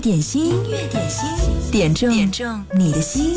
[0.00, 3.36] 点心，音乐点心，点中点中你的心。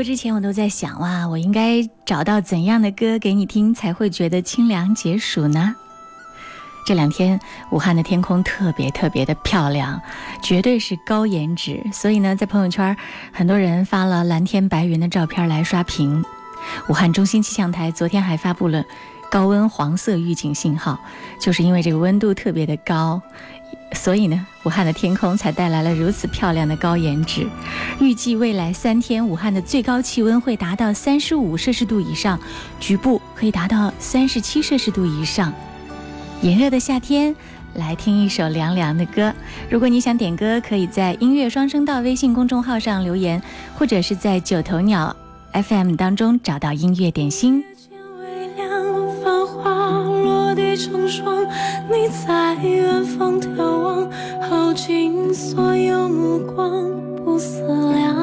[0.00, 5.76] 播之前，我都在想哇，我应该找到怎样的歌给你听，才会觉得清凉解暑呢？
[6.86, 7.38] 这两天
[7.70, 10.00] 武汉的天空特别特别的漂亮，
[10.42, 11.82] 绝对是高颜值。
[11.92, 12.96] 所以呢，在朋友圈，
[13.30, 16.24] 很多人发了蓝天白云的照片来刷屏。
[16.88, 18.82] 武汉中心气象台昨天还发布了
[19.30, 20.98] 高温黄色预警信号，
[21.38, 23.20] 就是因为这个温度特别的高。
[23.92, 27.46] 所以呢，武汉的天空才带来了如此漂亮的高颜值。
[27.98, 32.38] 预计未来三天，武汉的最高气温会达到三十五摄氏度以上，
[32.78, 35.52] 局部可以达到三十七摄氏度以上。
[36.40, 37.34] 炎热的夏天，
[37.74, 39.34] 来听一首凉凉的歌。
[39.68, 43.42] 如果你想点歌，可以在音乐双声道微信公众号上留言，
[43.76, 45.14] 或者是在九头鸟
[45.52, 47.64] FM 当中找到音乐点心。
[50.80, 51.44] 成双，
[51.90, 54.10] 你在远方眺望，
[54.40, 56.90] 耗尽所有目光，
[57.22, 57.60] 不思
[57.92, 58.16] 量，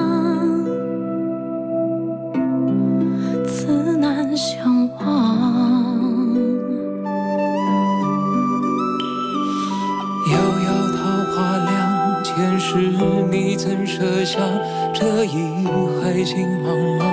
[3.46, 5.06] 自难相忘。
[10.32, 10.36] 遥
[10.66, 10.68] 遥
[10.98, 11.00] 桃
[11.36, 12.78] 花凉，前世
[13.30, 14.40] 你怎舍下
[14.92, 15.38] 这一
[16.02, 17.06] 海情茫茫？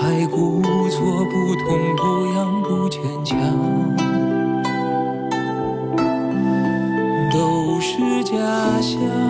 [0.00, 1.66] 还故作不痛
[1.96, 2.02] 不
[2.34, 3.77] 痒不坚强。
[8.48, 9.27] 家乡。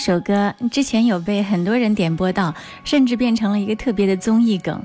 [0.00, 2.52] 首歌之前有被很多人点播到，
[2.82, 4.82] 甚至变成了一个特别的综艺梗。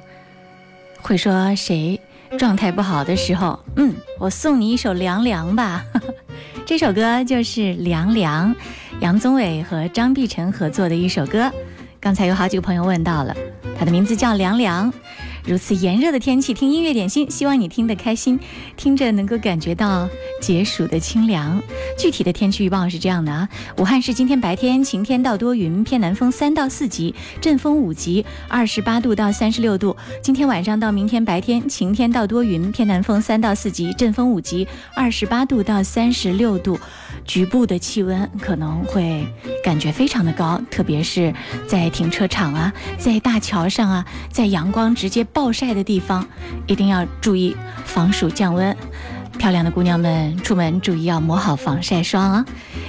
[1.01, 1.99] 会说谁
[2.37, 5.83] 状态不好的时候，嗯，我送你一首《凉凉》吧。
[6.65, 8.53] 这首歌就是《凉凉》，
[8.99, 11.51] 杨宗纬和张碧晨合作的一首歌。
[11.99, 13.35] 刚才有好几个朋友问到了，
[13.79, 14.91] 他的名字叫《凉凉》。
[15.45, 18.39] 如此炎热的天气，听音乐点心，希望你听得开心，
[18.75, 20.09] 听着能够感觉到
[20.41, 21.61] 解暑的清凉。
[21.99, 23.47] 具体的天气预报是这样的啊：
[23.77, 29.95] 武汉市今天白天晴天到多云，偏南风三到四级，阵风五级，二十八度到三十六度。
[30.19, 36.79] 今天晚上到明天白天晴天到多云，偏南风三到四级，阵风五级，二十八度到三十六度。
[37.23, 39.25] 局部的气温可能会
[39.63, 41.33] 感觉非常的高，特别是
[41.67, 46.25] 在停车场啊，在大桥上啊，在阳光直接暴晒的地方，
[46.65, 48.75] 一定要注意防暑降温。
[49.37, 52.45] 漂亮的姑娘们，出门注意要抹好防晒霜啊！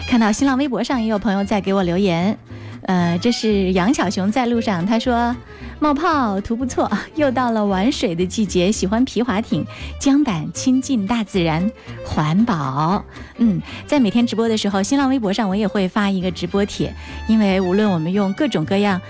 [0.08, 2.38] 看到新浪微博上也有朋友在给我留言，
[2.82, 5.34] 呃，这是杨小熊在路上，他说
[5.80, 9.66] 冒泡图不错，又到了玩水的季节，喜欢皮划艇、
[9.98, 11.68] 桨板，亲近大自然，
[12.04, 13.04] 环保。
[13.38, 16.94] 嗯，在每天直播的时候，新浪微博上我也会发一个直播帖，
[17.26, 19.00] 因为无论我们用各种各样。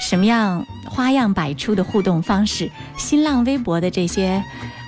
[0.00, 2.70] 什么样花样百出的互动方式？
[2.96, 4.42] 新浪微博的这些，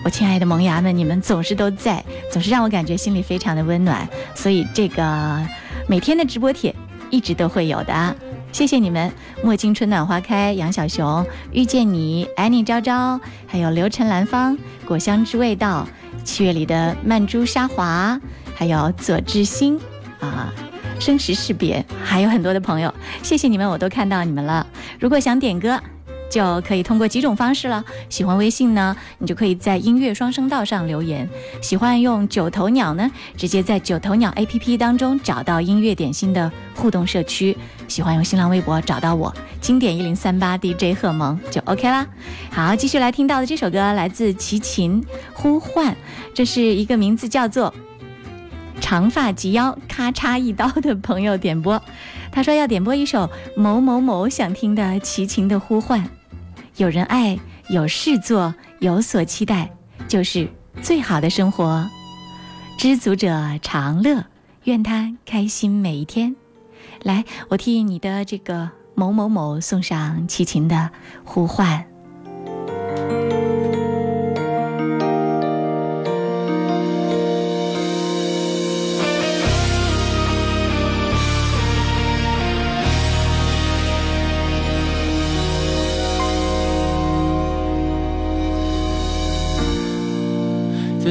[0.04, 4.08] 我亲爱的萌芽们，你们总是都在，总是让我感觉心里非常的温暖。
[4.34, 5.40] 所以这个
[5.88, 6.75] 每天的直播帖
[7.10, 8.16] 一直都会有的，
[8.52, 9.12] 谢谢你们！
[9.42, 15.86] 墨镜春暖花开，杨小熊遇见你，爱你朝朝，还有刘晨兰芳，果香之味道，
[16.25, 18.20] 七月里的曼珠沙华，
[18.54, 19.78] 还有左志新
[20.20, 20.52] 啊。
[20.99, 24.67] 生时识别，还有很多的朋友，谢谢你们，我都看到你们了。
[24.99, 25.81] 如果想点歌，
[26.29, 27.85] 就可以通过几种方式了。
[28.09, 31.25] 喜欢微信呢，你就可以在音乐双声道上留言；
[31.62, 37.55] 喜欢用九头鸟呢，直接在九头鸟 APP 当中找到音乐点心的互动社区；
[37.87, 42.05] 喜欢用新浪微博找到我，经典一零三八 DJ 贺萌就 OK 啦。
[42.50, 45.00] 好，继续来听到的这首歌来自齐秦，
[45.33, 45.93] 《呼唤》，
[46.35, 47.73] 这是一个名字叫做。
[48.80, 51.83] 长发及腰，咔嚓一刀的朋友点播，
[52.30, 56.09] 他说要点播一首某某某想听的齐秦的呼唤。
[56.76, 59.71] 有人爱，有事做，有所期待，
[60.06, 60.49] 就是
[60.83, 61.88] 最好的生活。
[62.78, 64.26] 知足者常乐，
[64.64, 66.37] 愿他开心每一天。
[67.02, 70.90] 来，我替你的这个某某某送上齐秦的
[71.25, 71.87] 呼唤。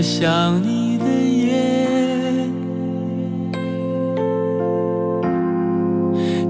[0.02, 1.88] 想你的夜，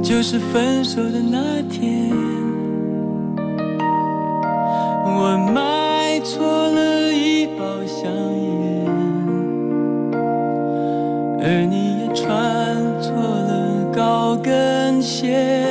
[0.01, 2.09] 就是分手的那天，
[5.05, 8.11] 我买错了一包香
[8.41, 8.85] 烟，
[11.39, 12.25] 而你也穿
[12.99, 15.64] 错了高跟鞋。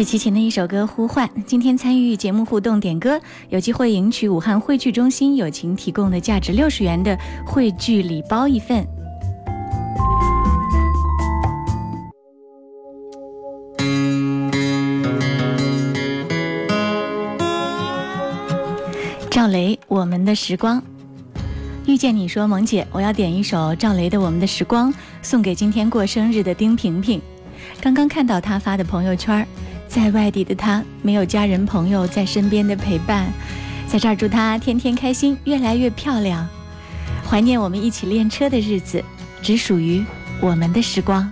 [0.00, 1.28] 是齐秦的一首歌《呼唤》。
[1.44, 7.14] 今天参与节目互动点歌，有机会赢取武汉汇聚中心友情提供的价值六十元的
[7.44, 8.82] 汇聚礼包一份。
[19.30, 20.80] 赵雷，《我们的时光》。
[21.84, 24.90] 遇见你说，萌姐，我要点一首赵雷的《我们的时光》，
[25.20, 27.20] 送给今天过生日的丁萍萍。
[27.82, 29.46] 刚刚看到他发的朋友圈。
[29.90, 33.26] 在外地的他，没有家人朋友在身边的陪伴，
[33.88, 36.48] 在这儿祝他天天开心，越来越漂亮。
[37.28, 39.02] 怀念我们一起练车的日子，
[39.42, 40.04] 只属于
[40.40, 41.28] 我们的时光。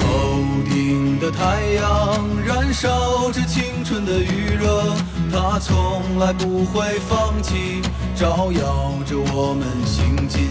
[0.00, 4.96] 头顶的太阳燃烧着青春的余热，
[5.30, 7.82] 它从来不会放弃，
[8.16, 10.48] 照耀着我们行进。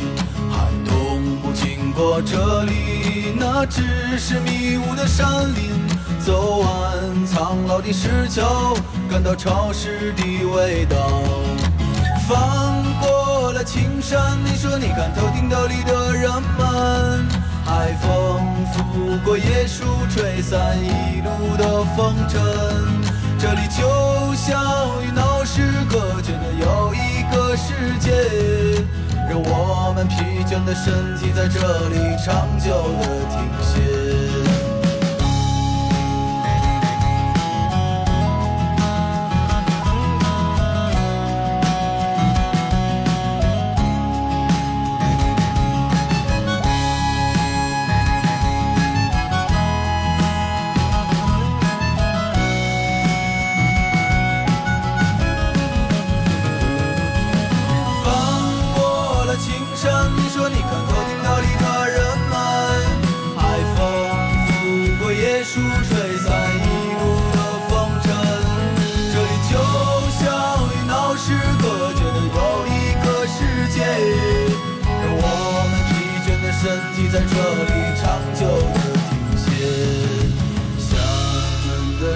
[0.51, 2.96] 寒冬不经过这里，
[3.35, 5.71] 那只是迷雾的山林。
[6.19, 8.75] 走完苍老的石桥，
[9.09, 11.21] 感到潮湿的味道。
[12.27, 17.25] 翻过了青山，你说你看头顶斗笠的人们，
[17.65, 22.41] 海风拂过椰树，吹散一路的风尘。
[23.39, 28.11] 这里就像与闹市隔绝的又一个世界，
[29.29, 30.15] 让我们疲
[30.45, 33.96] 倦的身体在这里长久的停歇。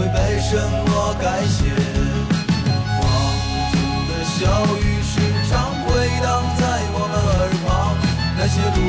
[0.00, 1.60] 会被什么改写。
[2.96, 3.00] 放
[3.70, 3.76] 纵
[4.08, 4.40] 的小
[4.80, 5.12] 雨时
[5.46, 5.52] 常
[5.84, 5.88] 回
[6.24, 6.62] 荡在
[6.96, 7.68] 我们耳旁，
[8.38, 8.80] 那些路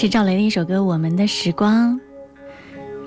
[0.00, 1.92] 是赵雷的一首歌《我们的时光》。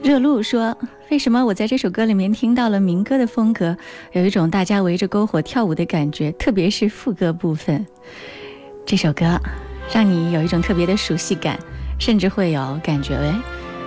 [0.04, 0.78] 热露说
[1.10, 3.78] ：“为什么我在这首歌里面听到了民歌的风格，
[4.12, 7.88] 有一种大家围着篝火跳舞的感觉，特别是副歌部分。
[8.86, 9.40] 这首歌
[9.94, 11.58] 让你有一种特别的熟悉感，
[11.98, 13.34] 甚至会有感觉，哎，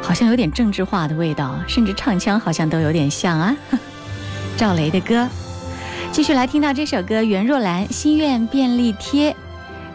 [0.01, 3.55] 好像有点政治化的味道，甚至唱腔好像都有点像啊。
[4.57, 5.29] ”赵雷的歌，
[6.11, 9.31] 继续来听到这首歌，袁若兰《心愿便利贴》，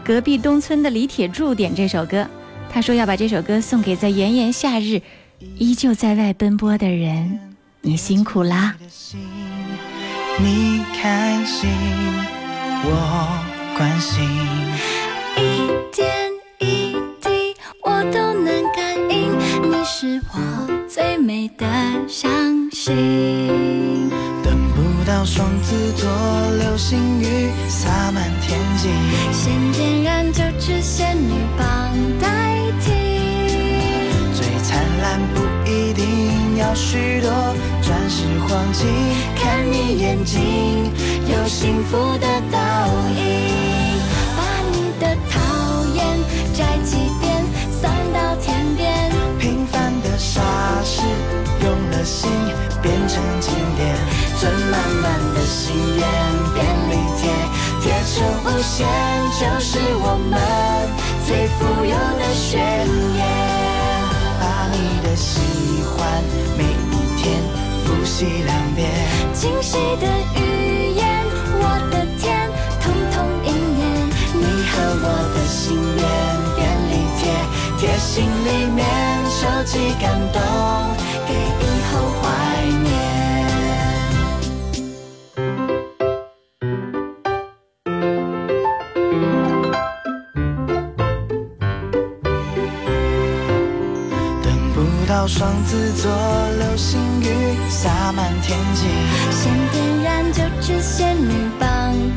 [0.04, 2.24] 隔壁东村的李铁柱点这首歌。
[2.72, 5.02] 他说要把这首歌送给在炎炎夏日
[5.58, 7.38] 依旧在外奔波的人，
[7.82, 8.76] 你辛苦啦！
[10.38, 11.68] 你开心，
[12.84, 13.44] 我
[13.76, 14.24] 关心。
[15.36, 16.08] 一点
[16.60, 19.36] 一滴我都能感应，
[19.70, 21.66] 你是我最美的
[22.06, 22.30] 相
[22.70, 24.08] 信。
[24.42, 26.08] 等不到双子座
[26.58, 28.88] 流星雨洒满天际，
[29.32, 31.66] 先点燃九支仙女棒
[32.20, 32.40] 代替。
[32.40, 32.49] 最
[35.34, 37.30] 不一定要许多
[37.82, 38.86] 钻石黄金，
[39.36, 40.92] 看你眼睛
[41.28, 42.58] 有幸福的倒
[43.16, 43.98] 影，
[44.36, 44.38] 把
[44.70, 46.18] 你的讨厌
[46.54, 47.44] 摘几遍，
[47.80, 49.10] 散到天边。
[49.38, 50.40] 平凡的傻
[50.84, 51.02] 事
[51.64, 52.30] 用了心
[52.82, 53.96] 变成经典
[54.38, 56.06] 存满满的心愿
[56.54, 57.30] 便利贴，
[57.80, 58.86] 贴成无限，
[59.38, 60.38] 就是我们
[61.26, 62.58] 最富有的宣
[63.16, 63.49] 言。
[65.20, 65.38] 喜
[65.84, 66.24] 欢
[66.56, 67.42] 每一天
[67.84, 68.88] 复习两遍，
[69.34, 71.04] 惊喜的语言，
[71.60, 72.48] 我的天，
[72.80, 73.80] 通通应验。
[74.32, 76.02] 你和我的心愿
[76.56, 77.22] 便利贴，
[77.78, 78.80] 贴心里面
[79.28, 80.40] 收集感动，
[81.28, 82.24] 给以后怀
[82.79, 82.79] 念。
[96.02, 96.10] 做
[96.58, 97.26] 流星雨
[97.68, 98.86] 洒满天际，
[99.30, 101.68] 先点燃九支仙女棒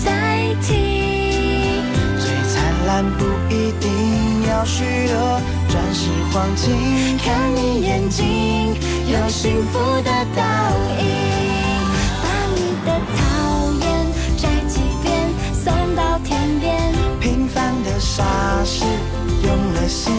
[0.06, 1.82] 代替。
[2.18, 8.74] 最灿烂不一定要许多钻石黄金，看你眼睛
[9.06, 10.42] 有幸福的倒
[10.98, 11.04] 影。
[12.24, 13.86] 把你的讨厌
[14.38, 15.12] 摘几遍，
[15.54, 16.72] 送到天边。
[17.20, 18.24] 平凡的傻
[18.64, 18.86] 事
[19.46, 20.14] 用了心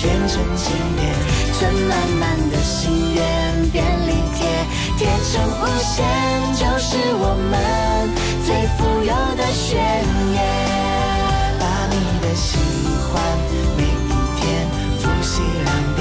[0.00, 1.12] 变成经典，
[1.58, 4.46] 存满满心愿便利贴，
[4.98, 6.04] 贴成无限，
[6.52, 7.54] 就是我们
[8.44, 9.80] 最富有的宣
[10.34, 10.38] 言。
[11.58, 12.58] 把你的喜
[13.08, 13.10] 欢
[13.78, 14.40] 每一天
[15.00, 15.98] 复习两遍。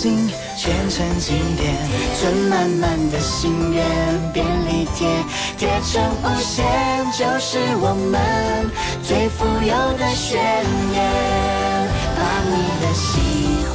[0.00, 0.30] 心
[0.64, 1.74] 变成经典，
[2.20, 3.84] 存满满的心愿
[4.32, 5.08] 便利贴，
[5.58, 6.64] 贴成无限，
[7.10, 8.70] 就是我们
[9.02, 10.38] 最富有的宣
[10.94, 10.96] 言。
[12.14, 13.10] 把你的喜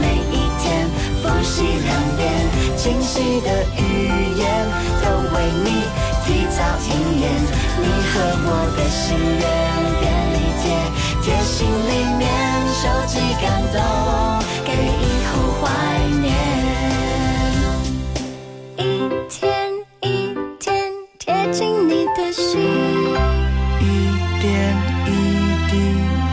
[0.00, 0.90] 每一天
[1.22, 2.20] 复习两遍，
[2.76, 3.80] 惊喜的语
[4.36, 4.42] 言
[5.00, 5.86] 都为你
[6.26, 6.58] 提早
[6.90, 7.22] 应验。
[7.78, 9.46] 你和我的心愿
[10.00, 10.02] 便
[10.34, 10.70] 利贴，
[11.22, 12.22] 贴心里面
[12.68, 13.76] 收集感动，
[14.64, 15.62] 给以后怀
[16.20, 16.24] 念。
[18.76, 18.80] 一
[19.28, 19.40] 天
[20.02, 20.04] 一
[20.60, 22.60] 天贴近你的心，
[23.80, 23.82] 一
[24.40, 25.10] 点一
[25.70, 25.72] 滴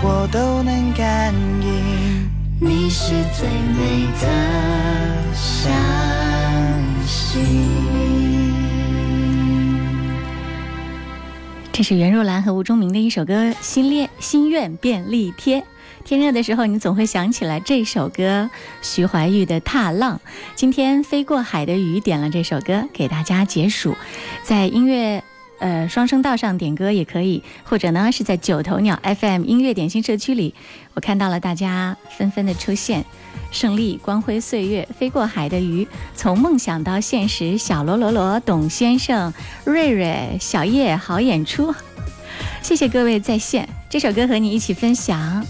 [0.04, 4.24] 我都能感应，你是最美的
[5.34, 5.72] 相
[7.06, 8.18] 信。
[11.80, 15.62] 这是袁若兰和吴忠明的一首歌《心恋心愿便利贴》。
[16.04, 18.50] 天热的时候，你总会想起来这首歌，
[18.82, 20.18] 徐怀钰的《踏浪》。
[20.56, 23.96] 今天飞过海的鱼点了这首歌给大家解暑，
[24.44, 25.24] 在音乐
[25.60, 30.54] 呃双声道上点歌也可以，或者呢是在九头鸟 FM 音乐点心社区里，
[30.93, 33.06] 我看到了大家纷纷的出现。
[33.52, 39.34] 胜利、光辉岁月、飞过海的鱼，从梦想到现实，小罗罗罗、董先生、
[39.65, 41.74] 瑞瑞、小叶，好演出，
[42.62, 43.67] 谢谢各位在线。
[43.89, 45.43] 这首歌和你一起分享。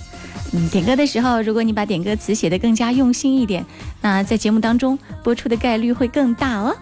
[0.54, 3.66] 嗯，点歌的时候，如果你把点歌词写得更加用心一点，
[4.00, 6.74] 那在节目当中播出的概率会更大哦。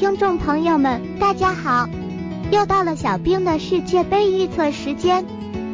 [0.00, 1.86] 听众朋友们，大家好！
[2.50, 5.26] 又到了小兵的世界杯预测时间，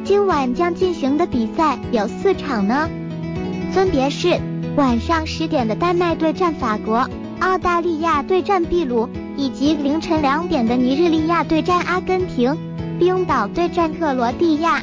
[0.02, 2.90] 今晚将进行的比赛有四场呢，
[3.70, 4.40] 分别是
[4.74, 7.08] 晚上十点的丹麦对战法国，
[7.38, 12.56] 澳大利亚对战秘鲁，以及凌晨两点的尼日利亚对战阿根廷，
[12.98, 14.82] 冰岛对战克罗地亚。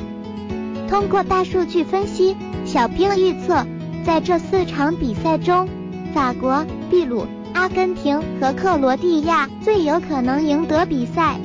[0.88, 3.68] 通过大数据分析，小兵预测，
[4.06, 5.68] 在这四场比赛中，
[6.14, 11.40] 法国、秘鲁、阿根廷和克罗地亚最有可能赢得比赛。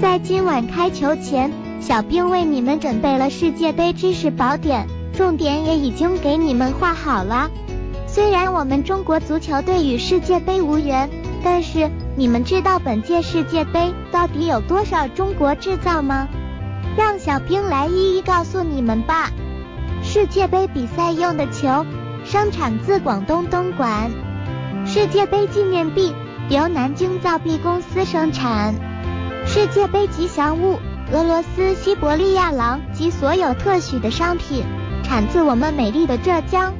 [0.00, 7.50] 在今晚开球前，小兵为你们准备了世界杯知识宝典，重点也已经给你们画好了。
[8.06, 11.08] 虽然我们中国足球队与世界杯无缘，
[11.42, 16.28] 但是你们知道本届世界杯到底有多少中国制造吗？
[16.96, 19.30] 让小兵来一一告诉你们吧。
[20.02, 21.86] 世界杯比赛用的球，
[22.24, 24.10] 生产自广东东莞。
[24.84, 26.12] 世界杯纪念币
[26.48, 28.74] 由南京造币公司生产。
[29.46, 30.80] 世界杯吉祥物
[31.12, 34.64] 俄罗斯西伯利亚狼及所有特许的商品，
[35.04, 36.74] 产自我们美丽的浙江。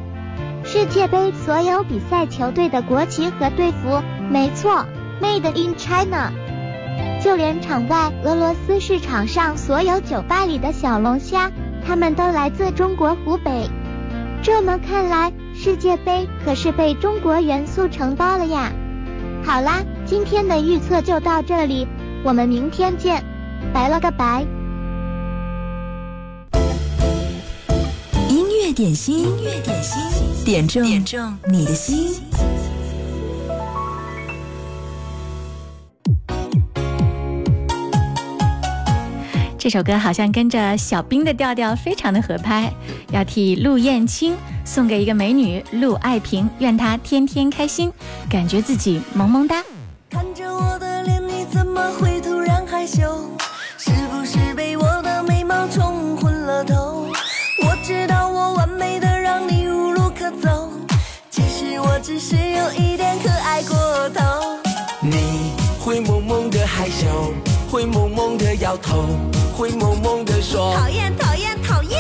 [0.65, 4.85] 世界杯所有比赛球队的国旗和队服，没错
[5.21, 6.33] ，Made in China。
[7.23, 11.53] 就连场外俄罗斯市场上所有酒吧里的小龙虾，
[11.87, 13.71] 它们都来自中国湖北。
[14.43, 18.73] 这么看来，世界杯可是被中国元素承包了呀！
[19.45, 21.87] 好啦，今天的预测就到这里，
[22.25, 23.23] 我们明天见，
[23.73, 24.47] 拜了个拜。
[28.29, 32.23] 音乐点心，音乐点心，点中点中你的心。
[39.63, 42.69] 这首歌好像跟着小兵的调调非常的合拍，
[43.13, 47.93] 要替陆燕青送给一个美女陆爱萍，愿她天天开心，
[48.29, 49.63] 感觉自己萌萌哒。
[50.11, 53.31] 看着我的脸，你怎么会突然害羞？
[53.79, 57.07] 是不是被我的美貌冲昏了头？
[57.63, 60.73] 我知道我完美的让你无路可走，
[61.31, 64.59] 其实我只是有一点可爱过头。
[65.01, 67.33] 你会萌萌的害羞，
[67.71, 68.12] 会萌萌
[68.53, 69.07] 的摇头，
[69.57, 71.99] 灰蒙蒙的说讨厌讨厌讨厌！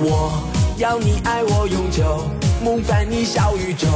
[0.00, 0.30] 我
[0.76, 2.24] 要你爱我永久，
[2.62, 3.88] 梦在你小宇宙，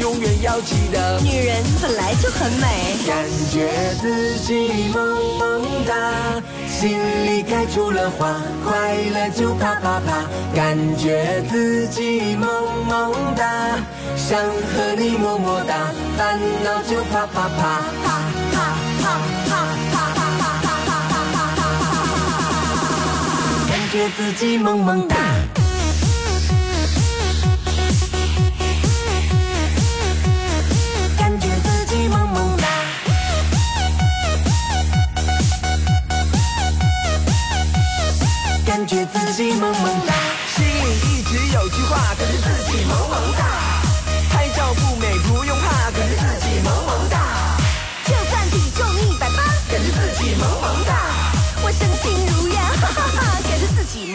[0.00, 1.20] 永远要记得。
[1.20, 3.68] 女人本来就很美，感觉
[4.00, 5.06] 自己萌
[5.38, 10.26] 萌哒，心里开出了花，快乐就啪啪啪。
[10.52, 12.50] 感觉自己萌
[12.88, 13.78] 萌哒，
[14.16, 18.25] 想和你么么哒，烦恼就啪啪啪啪啪啪
[23.96, 25.16] 感觉自己萌萌哒。
[31.16, 32.66] 感觉自己萌萌哒。
[38.66, 40.12] 感觉自己萌萌哒。
[40.54, 43.65] 心里一直有句话，感觉自己萌萌哒。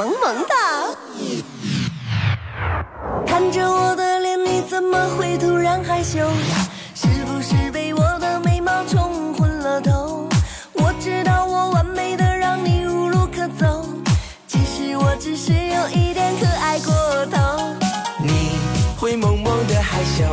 [0.02, 0.56] 萌萌哒。
[3.28, 6.28] 看着我的脸，你怎么会突然害羞？
[6.96, 10.28] 是不是被我的美貌冲昏了头？
[10.74, 13.86] 我知道我完美的让你无路可走，
[14.48, 16.92] 其实我只是有一点可爱过
[17.28, 17.60] 头。
[18.24, 18.58] 你
[18.98, 20.26] 会萌萌的害羞，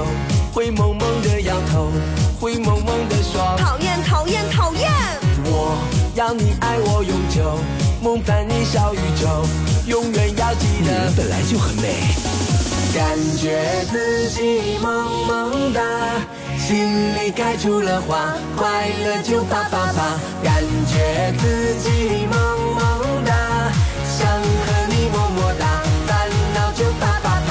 [0.51, 1.93] 会萌萌的摇头，
[2.41, 4.91] 会萌萌的说讨厌讨厌讨厌！
[5.45, 5.77] 我
[6.15, 7.59] 要你爱我永久，
[8.01, 9.45] 梦在你小宇宙，
[9.87, 11.97] 永远要记得，本来就很美。
[12.95, 15.83] 感觉自己萌萌哒，
[16.57, 18.35] 心里开出了花。
[18.57, 22.39] 快乐就啪啪啪，感觉自己萌
[22.75, 23.33] 萌哒。
[24.07, 25.67] 想和你么么哒，
[26.07, 27.51] 烦恼就啪啪啪。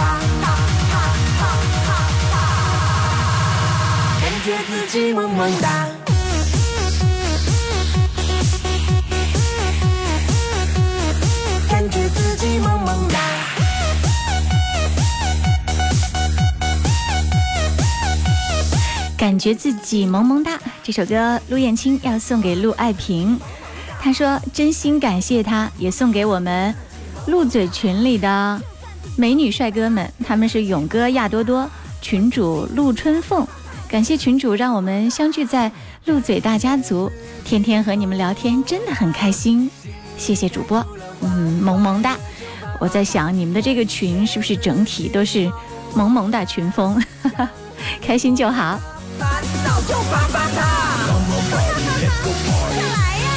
[4.22, 5.97] 感觉自己萌萌哒。
[19.28, 20.58] 感觉自己萌萌哒。
[20.82, 23.38] 这首歌陆燕青要送给陆爱萍，
[24.00, 26.74] 她说真心感谢她，也送给我们
[27.26, 28.62] 陆嘴群里的
[29.18, 31.70] 美女帅哥们，他们是勇哥、亚多多、
[32.02, 33.46] 群主陆春凤，
[33.90, 35.70] 感谢群主让我们相聚在
[36.06, 37.12] 陆嘴大家族，
[37.44, 39.70] 天天和你们聊天真的很开心，
[40.18, 40.82] 谢谢主播，
[41.20, 41.30] 嗯，
[41.62, 42.16] 萌萌哒。
[42.80, 45.52] 我在想你们的这个群是不是整体都是
[45.94, 47.04] 萌萌哒群风，
[48.02, 48.80] 开心就好。
[49.19, 50.58] 烦恼就啪啪啪。
[51.08, 52.77] Come on Barbie, let's go party。
[52.77, 53.27] 来呀，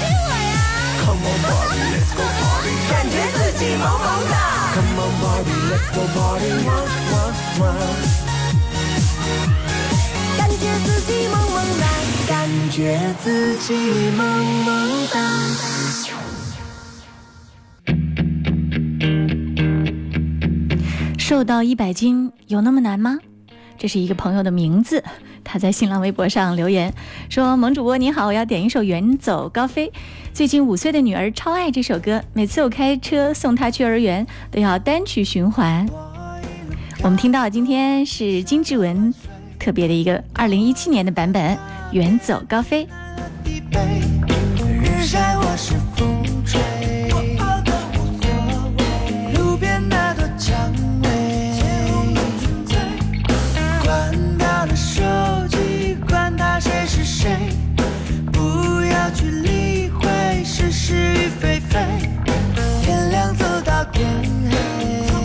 [0.00, 0.56] 追我呀
[1.04, 2.72] ！Come on Barbie, let's go party。
[2.90, 4.34] 感觉自己萌萌的。
[4.74, 6.46] Come on Barbie, let's go party。
[6.66, 6.68] 哇
[7.12, 7.14] 哇
[7.60, 7.62] 哇。
[10.38, 11.84] 感觉自己萌萌哒，
[12.28, 12.30] 感
[12.70, 12.78] 觉
[13.22, 13.24] 自
[13.58, 13.68] 己
[14.16, 14.20] 萌
[14.64, 14.68] 萌
[15.12, 15.14] 哒。
[21.18, 23.18] 瘦到一百斤有那么难吗？
[23.78, 25.04] 这是一个朋友的名字，
[25.46, 26.92] 他在新浪微博上留言
[27.30, 29.88] 说：“萌主播你好，我要点一首《远走高飞》。
[30.34, 35.88] 最近五岁的女儿超爱这首歌，每次我开车送她去幼儿园都要单曲循环。”
[37.02, 39.14] 我们听到今天是金志文
[39.58, 41.56] 特别的一个二零一七年的版本
[41.92, 42.84] 《远走高飞》。
[60.88, 61.80] 是与非非，
[62.80, 64.06] 天亮走到天
[64.48, 64.56] 黑，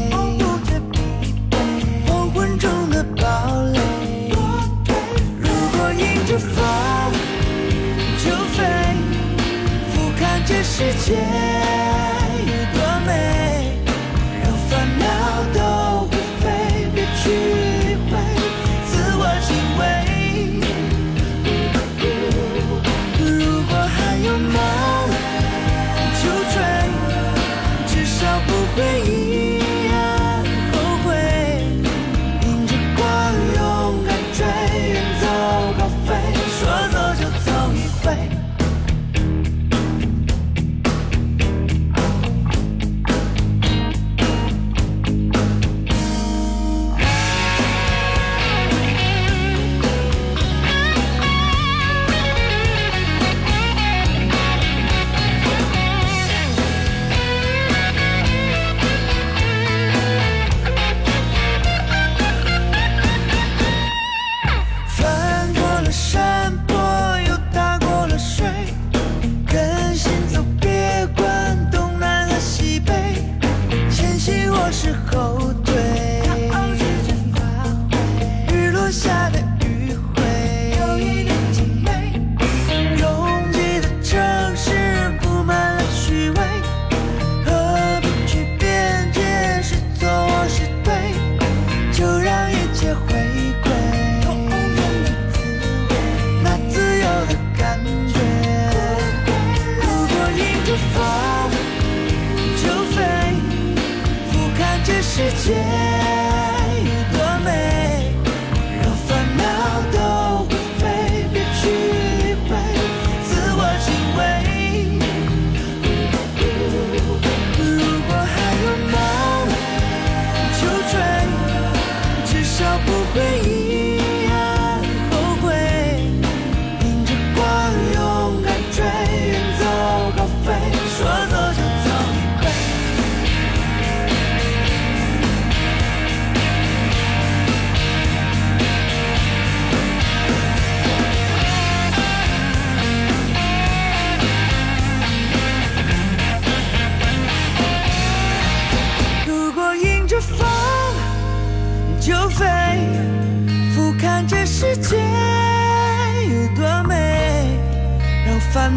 [0.10, 1.00] 不觉疲
[1.52, 1.56] 惫，
[2.08, 3.80] 黄昏中的堡垒，
[5.38, 5.48] 如
[5.78, 6.66] 果迎着风。
[8.26, 8.66] 就飞，
[9.94, 11.22] 俯瞰这世界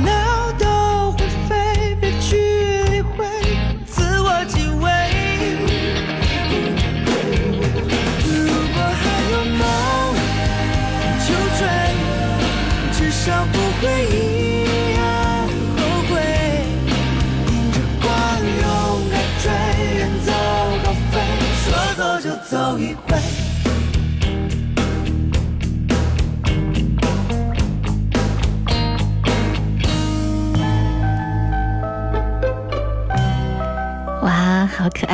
[0.03, 0.34] 让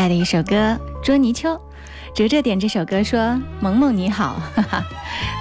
[0.00, 0.56] 爱的一首歌
[1.02, 1.54] 《捉泥鳅》。
[2.14, 4.82] 哲哲点这首歌说：“萌萌你好，哈哈。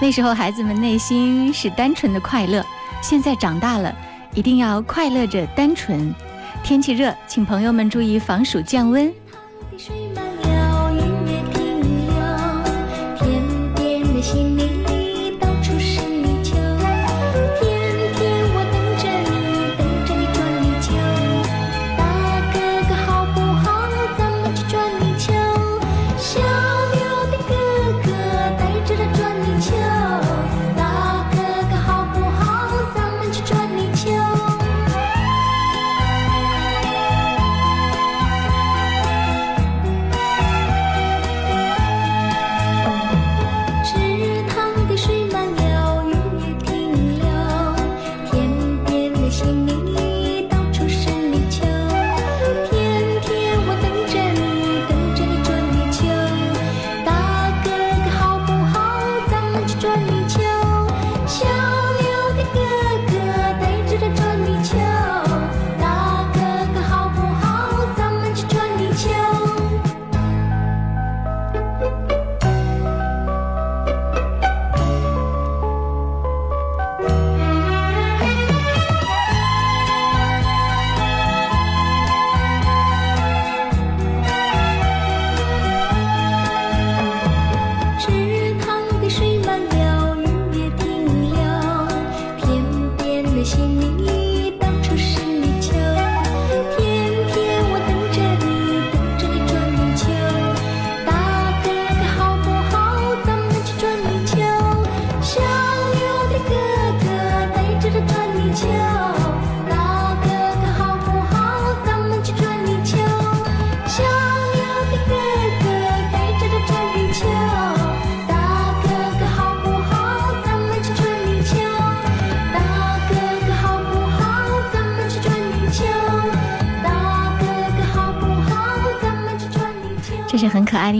[0.01, 2.61] 那时候孩子们内心是单纯的快乐，
[3.01, 3.95] 现在长大了，
[4.35, 6.13] 一定要快乐着单纯。
[6.61, 9.09] 天气热，请朋友们注意防暑降温。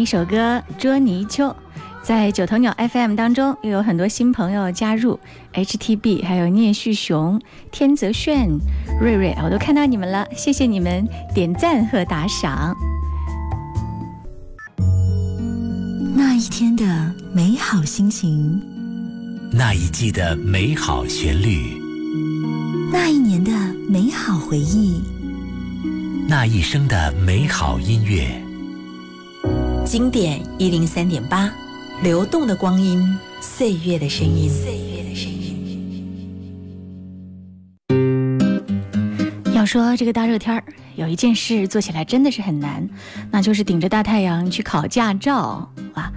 [0.10, 1.50] 首歌《捉泥鳅》。
[2.02, 5.20] 在九头鸟 FM 当中，又有很多新朋友加入
[5.54, 7.40] ，HTB，还有聂旭雄、
[7.72, 8.50] 天泽炫、
[9.00, 12.76] 瑞瑞，我都看到你们了，谢谢你们点赞和打赏。
[16.16, 18.60] 那一天的美好心情，
[19.52, 21.80] 那一季的美好旋律，
[22.92, 23.52] 那一年的
[23.88, 25.04] 美好回忆，
[26.28, 28.49] 那一生的美好音乐。
[29.90, 31.52] 经典一零三点八，
[32.04, 34.48] 流动的光阴，岁月的声音。
[34.48, 36.06] 岁月的声音。
[39.52, 40.64] 要说这个大热天儿，
[40.96, 42.88] 有一件事做起来真的是很难，
[43.32, 46.14] 那就是顶着大太阳去考驾照啊！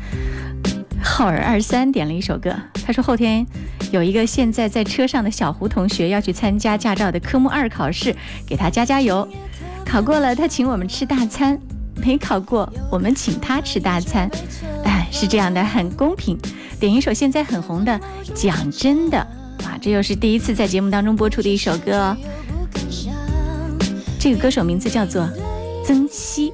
[1.02, 2.54] 浩儿二三点了一首歌，
[2.84, 3.46] 他说后天
[3.90, 8.14] 有一个现在在车上的小胡同学要去参加驾照的科目二考试，
[8.46, 9.26] 给他加加油。
[9.86, 11.58] 考过了，他请我们吃大餐。
[11.96, 14.30] 没考过，我们请他吃大餐，
[14.84, 16.38] 哎，是这样的，很公平。
[16.80, 17.92] 点一首现在很红的
[18.34, 19.26] 《讲真的》，
[19.64, 22.16] 哇，这又是第一次在节目当中播出的一首歌哦。
[24.18, 25.28] 这个歌手名字叫做
[25.84, 26.52] 曾希，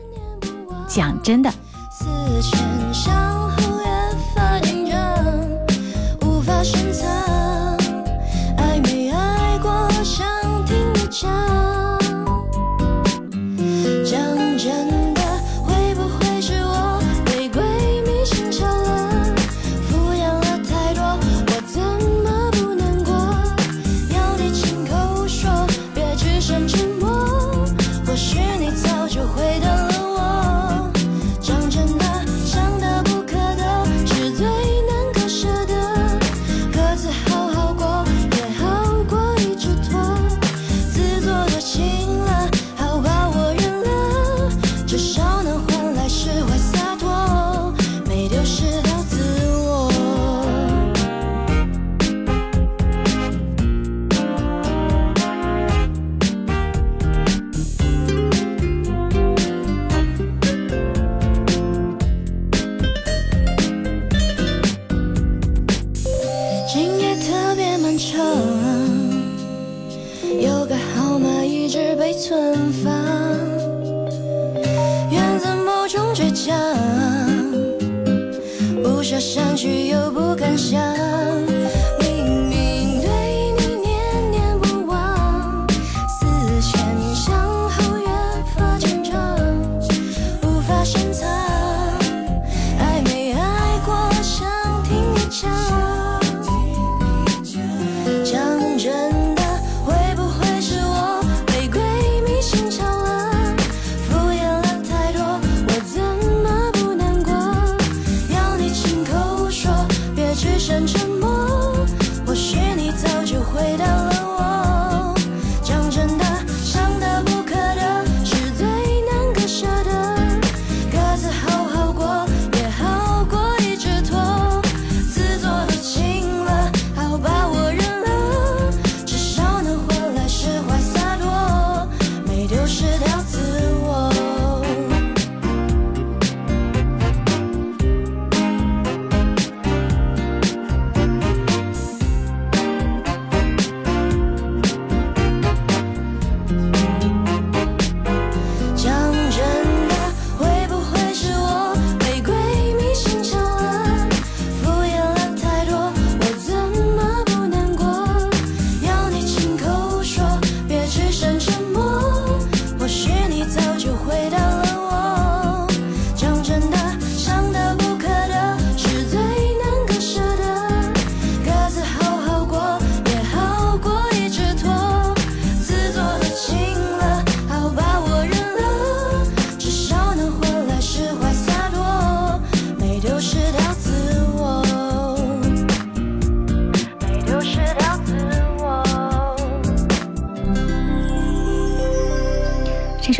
[0.86, 1.52] 讲真的。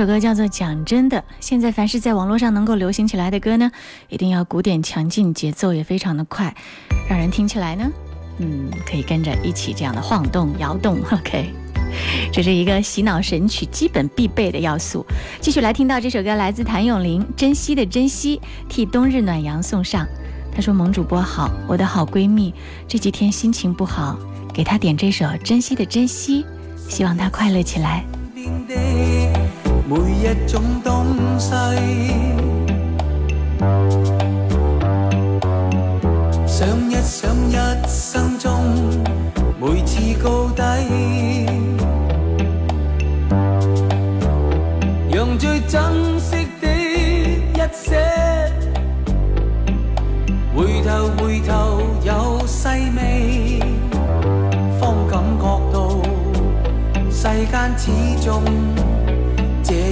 [0.09, 1.19] 歌叫做《讲真的》。
[1.39, 3.71] 现在凡是在网络上能够流行起来的歌呢，
[4.09, 6.55] 一定要鼓点强劲，节奏也非常的快，
[7.09, 7.85] 让人听起来呢，
[8.39, 10.99] 嗯，可以跟着一起这样的晃动、摇动。
[11.13, 11.53] OK，
[12.33, 15.05] 这是一个洗脑神曲基本必备的要素。
[15.43, 20.07] 继续来听到这首歌，来自谭咏麟，《珍惜的珍惜》，替冬日暖阳送上。
[20.51, 22.53] 他说：“萌主播好，我的好闺蜜
[22.89, 24.19] 这几天心情不好，
[24.53, 26.43] 给她点这首《珍惜的珍惜》，
[26.91, 28.05] 希望她快乐起来。”
[30.49, 31.53] 种东西，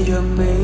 [0.06, 0.55] 這樣美。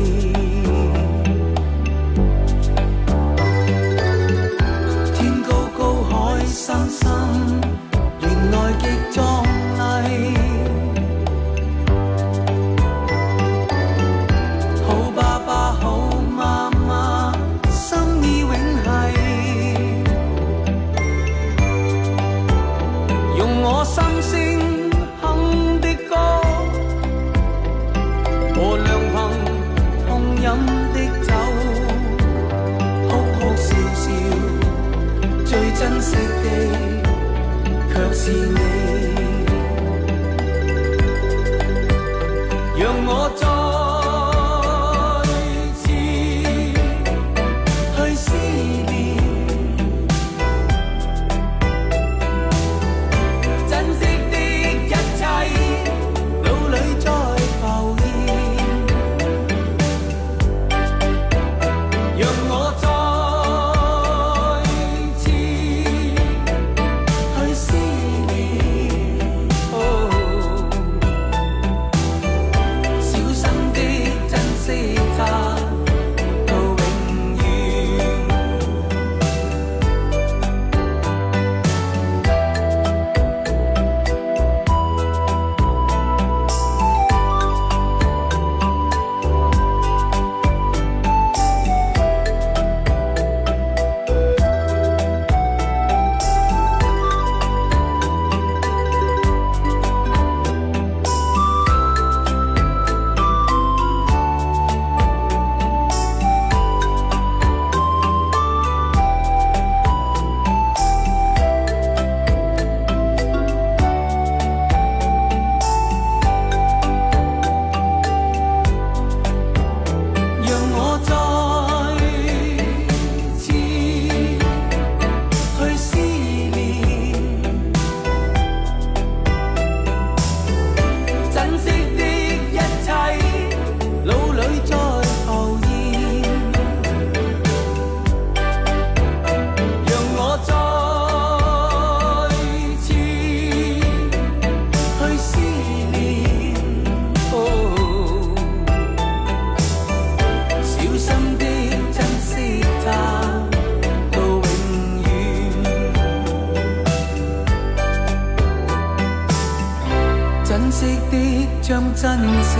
[161.11, 162.57] 的将珍惜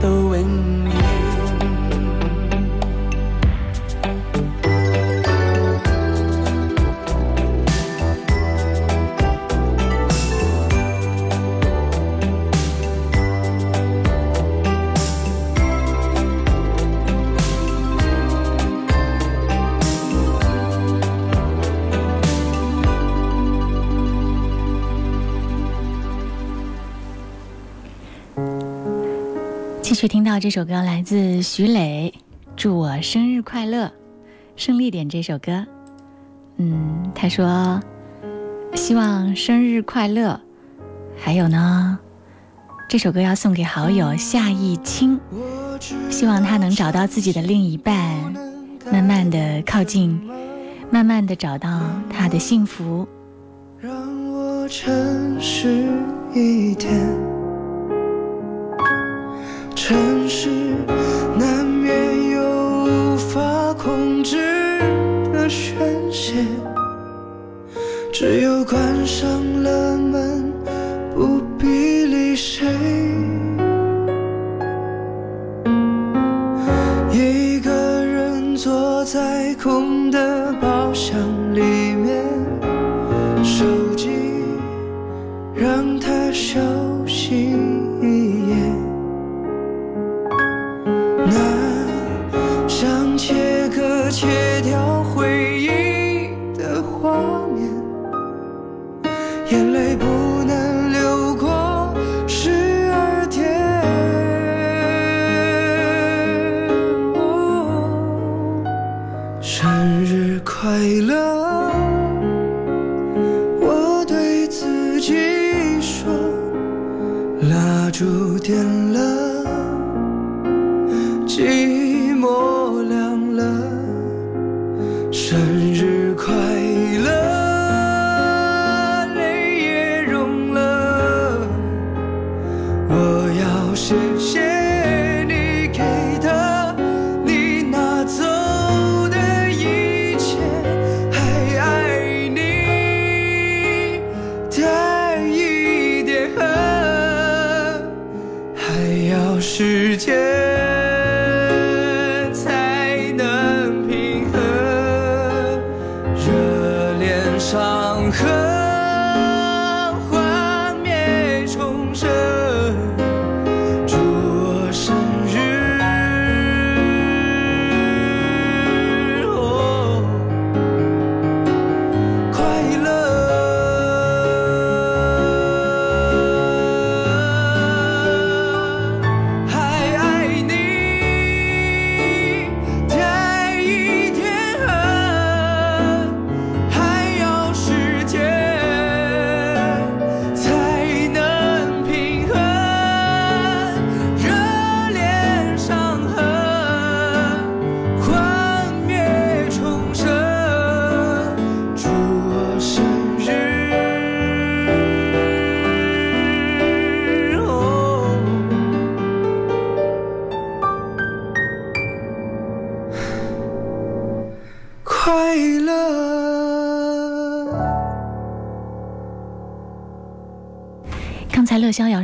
[0.00, 0.34] 到永
[0.84, 1.17] 远。
[29.98, 32.14] 却听到这首歌，来自徐磊，
[32.54, 33.86] 《祝我生日快乐》，
[34.54, 35.66] 胜利点这首歌。
[36.58, 37.80] 嗯，他说
[38.76, 40.40] 希望生日快乐，
[41.16, 41.98] 还有呢，
[42.88, 45.18] 这首歌要送给好友夏艺清，
[46.10, 47.92] 希望他能找到自己的另一半，
[48.92, 50.16] 慢慢的靠近，
[50.92, 53.04] 慢慢的找到他的幸福。
[53.80, 53.92] 让
[54.30, 55.88] 我诚实
[56.32, 57.37] 一点。
[59.88, 60.50] 城市
[61.38, 62.42] 难免有
[62.84, 64.36] 无法控制
[65.32, 65.78] 的宣
[66.12, 66.44] 泄，
[68.12, 69.26] 只有关上
[69.62, 70.52] 了门，
[71.14, 72.66] 不必理谁。
[77.10, 77.72] 一个
[78.04, 81.18] 人坐在空的包厢
[81.54, 81.62] 里
[81.94, 82.22] 面，
[83.42, 83.64] 手
[83.96, 84.10] 机
[85.54, 86.60] 让它休
[87.06, 87.56] 息
[94.10, 95.87] 切掉回忆。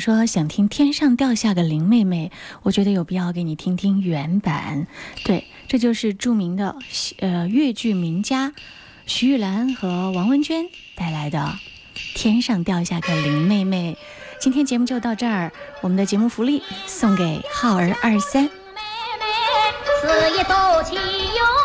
[0.04, 2.30] 说想听天上掉下个林妹妹，
[2.62, 4.86] 我觉得有必要给你听听原版。
[5.24, 6.76] 对，这就是著名的
[7.20, 8.52] 呃越剧名家
[9.06, 11.38] 徐玉兰和王文娟带来的
[12.14, 13.96] 《天上掉下个林妹妹》。
[14.38, 15.50] 今天节目就到这儿，
[15.80, 18.44] 我们的节目福利送给浩儿二三。
[18.44, 18.50] 是
[20.38, 21.63] 一座气勇